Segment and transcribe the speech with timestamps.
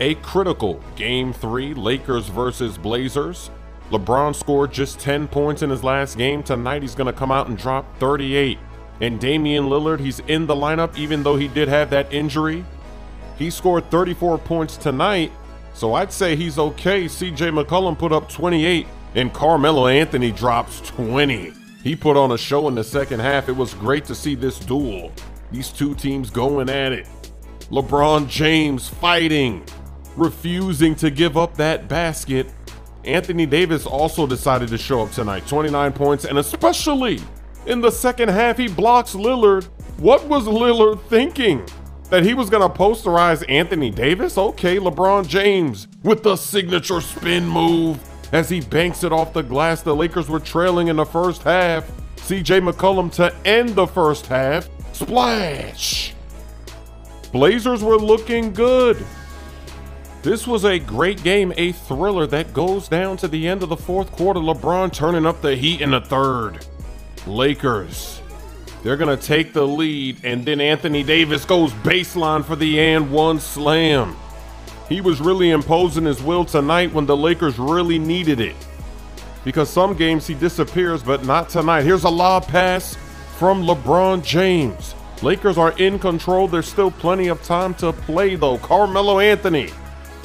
[0.00, 3.50] A critical Game 3 Lakers versus Blazers.
[3.90, 6.42] LeBron scored just 10 points in his last game.
[6.42, 8.58] Tonight he's going to come out and drop 38.
[9.02, 12.64] And Damian Lillard, he's in the lineup even though he did have that injury.
[13.36, 15.32] He scored 34 points tonight,
[15.74, 17.04] so I'd say he's okay.
[17.04, 18.86] CJ McCollum put up 28
[19.16, 21.52] and Carmelo Anthony drops 20.
[21.82, 23.50] He put on a show in the second half.
[23.50, 25.12] It was great to see this duel.
[25.50, 27.06] These two teams going at it.
[27.70, 29.64] LeBron James fighting
[30.20, 32.46] refusing to give up that basket.
[33.04, 37.18] Anthony Davis also decided to show up tonight, 29 points, and especially
[37.66, 39.64] in the second half, he blocks Lillard.
[39.98, 41.66] What was Lillard thinking?
[42.10, 44.36] That he was going to posterize Anthony Davis?
[44.36, 48.00] Okay, LeBron James with the signature spin move
[48.32, 49.82] as he banks it off the glass.
[49.82, 51.88] The Lakers were trailing in the first half.
[52.16, 54.68] CJ McCollum to end the first half.
[54.92, 56.14] Splash!
[57.32, 58.96] Blazers were looking good.
[60.22, 63.76] This was a great game, a thriller that goes down to the end of the
[63.76, 64.38] fourth quarter.
[64.38, 66.66] LeBron turning up the heat in the third.
[67.26, 68.20] Lakers,
[68.82, 73.10] they're going to take the lead, and then Anthony Davis goes baseline for the and
[73.10, 74.14] one slam.
[74.90, 78.56] He was really imposing his will tonight when the Lakers really needed it.
[79.42, 81.84] Because some games he disappears, but not tonight.
[81.84, 82.94] Here's a lob pass
[83.38, 84.94] from LeBron James.
[85.22, 86.46] Lakers are in control.
[86.46, 88.58] There's still plenty of time to play, though.
[88.58, 89.70] Carmelo Anthony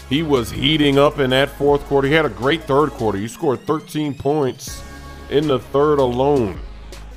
[0.10, 2.08] he was heating up in that fourth quarter.
[2.08, 3.18] He had a great third quarter.
[3.18, 4.84] He scored 13 points
[5.30, 6.60] in the third alone.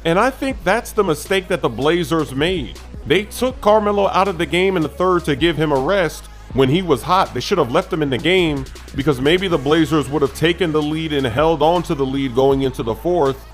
[0.05, 2.79] And I think that's the mistake that the Blazers made.
[3.07, 6.27] They took Carmelo out of the game in the third to give him a rest
[6.55, 7.35] when he was hot.
[7.35, 10.73] They should have left him in the game because maybe the Blazers would have taken
[10.73, 13.45] the lead and held on to the lead going into the fourth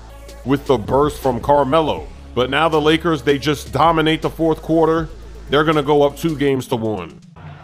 [0.45, 2.07] with the burst from Carmelo.
[2.35, 5.09] But now the Lakers, they just dominate the fourth quarter.
[5.49, 7.19] They're going to go up two games to one.